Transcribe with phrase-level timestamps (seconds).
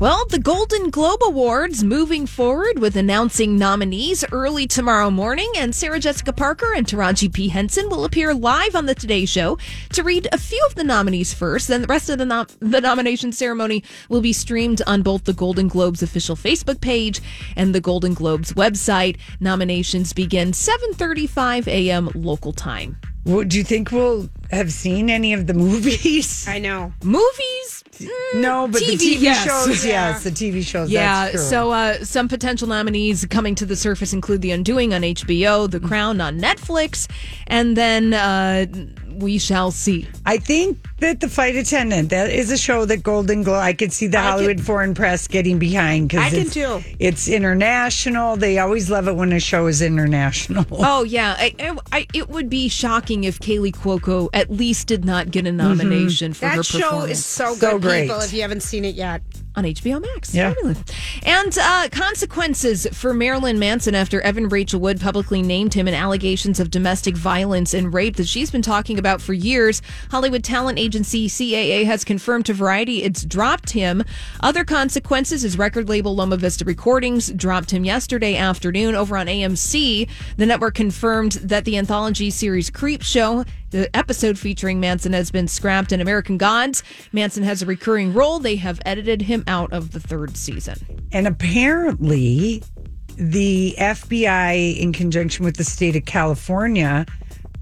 [0.00, 6.00] Well, the Golden Globe Awards moving forward with announcing nominees early tomorrow morning, and Sarah
[6.00, 7.48] Jessica Parker and Taraji P.
[7.48, 9.58] Henson will appear live on the Today Show
[9.92, 11.68] to read a few of the nominees first.
[11.68, 15.34] Then the rest of the, nom- the nomination ceremony will be streamed on both the
[15.34, 17.20] Golden Globes official Facebook page
[17.54, 19.18] and the Golden Globes website.
[19.38, 22.08] Nominations begin 7:35 a.m.
[22.14, 22.96] local time.
[23.26, 26.48] Well, do you think we'll have seen any of the movies?
[26.48, 26.94] I know.
[27.04, 27.79] Movies?
[28.34, 29.44] No, but the TV, TV yes.
[29.44, 30.90] shows, yes, the TV shows.
[30.90, 31.42] Yeah, that's true.
[31.42, 35.80] so uh, some potential nominees coming to the surface include The Undoing on HBO, The
[35.80, 37.10] Crown on Netflix,
[37.46, 38.66] and then uh,
[39.20, 40.06] we shall see.
[40.26, 43.62] I think that the flight attendant that is a show that Golden Globe.
[43.62, 46.54] I could see the I Hollywood can- Foreign Press getting behind because I can it's,
[46.54, 46.82] too.
[46.98, 48.36] It's international.
[48.36, 50.66] They always love it when a show is international.
[50.82, 55.04] Oh yeah, I, I, I, it would be shocking if Kaley Cuoco at least did
[55.04, 55.56] not get a mm-hmm.
[55.58, 57.10] nomination for her That show performance.
[57.12, 58.02] is so So good, great.
[58.08, 59.22] people, if you haven't seen it yet.
[59.56, 60.32] On HBO Max.
[60.32, 60.54] Yeah.
[60.54, 60.82] Fabulous.
[61.24, 66.60] And uh, consequences for Marilyn Manson after Evan Rachel Wood publicly named him in allegations
[66.60, 69.82] of domestic violence and rape that she's been talking about for years.
[70.10, 74.04] Hollywood talent agency CAA has confirmed to Variety it's dropped him.
[74.40, 80.08] Other consequences is record label Loma Vista Recordings dropped him yesterday afternoon over on AMC.
[80.36, 85.92] The network confirmed that the anthology series Creepshow the episode featuring Manson has been scrapped
[85.92, 86.82] in American Gods.
[87.12, 88.38] Manson has a recurring role.
[88.38, 90.76] They have edited him out of the third season.
[91.12, 92.62] And apparently,
[93.16, 97.06] the FBI, in conjunction with the state of California,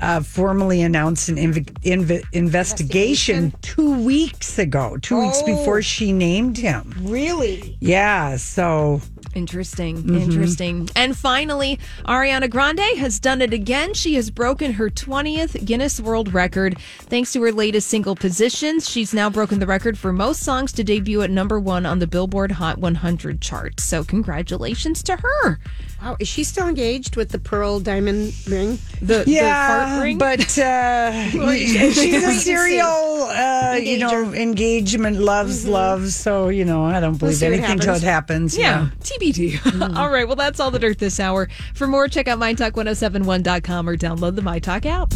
[0.00, 5.46] uh, formally announced an inv- inv- investigation two weeks ago, two weeks Oh.
[5.46, 6.92] before she named him.
[7.02, 7.76] Really?
[7.80, 9.00] Yeah, so
[9.34, 10.08] Interesting.
[10.08, 10.88] Interesting.
[10.94, 13.94] And finally, Ariana Grande has done it again.
[13.94, 18.88] She has broken her 20th Guinness World Record thanks to her latest single positions.
[18.88, 22.06] She's now broken the record for most songs to debut at number one on the
[22.06, 23.80] Billboard Hot 100 chart.
[23.80, 25.58] So, congratulations to her.
[26.02, 26.16] Wow.
[26.20, 28.78] Is she still engaged with the pearl diamond ring?
[29.00, 30.18] The, the yeah, fart ring.
[30.18, 36.14] but uh, she's a serial, uh, you know, engagement, loves, loves.
[36.14, 38.56] So you know, I don't believe what anything till it happens.
[38.56, 38.58] happens.
[38.58, 39.96] Yeah, TBD.
[39.96, 40.26] All right.
[40.26, 41.48] Well, that's all the dirt this hour.
[41.74, 45.12] For more, check out mytalk1071.com or download the MyTalk app.